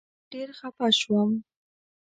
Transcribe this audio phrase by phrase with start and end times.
[0.31, 1.29] ډېر خپه شوم.